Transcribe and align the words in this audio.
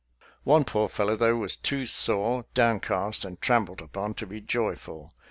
One 0.45 0.63
poor 0.63 0.89
fellow, 0.89 1.15
though, 1.15 1.35
was 1.35 1.55
too 1.55 1.85
sore, 1.85 2.47
down 2.55 2.79
cast, 2.79 3.23
and 3.23 3.39
trampled 3.39 3.81
upon 3.83 4.15
to 4.15 4.25
be 4.25 4.41
joyful. 4.41 5.13